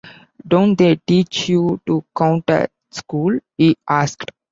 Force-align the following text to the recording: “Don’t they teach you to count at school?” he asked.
“Don’t 0.51 0.75
they 0.79 0.95
teach 0.95 1.47
you 1.49 1.79
to 1.85 2.03
count 2.17 2.49
at 2.49 2.71
school?” 2.89 3.37
he 3.55 3.75
asked. 3.87 4.31